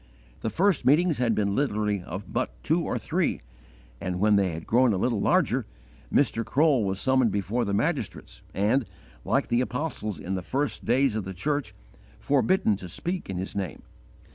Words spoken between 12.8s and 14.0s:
speak in His name.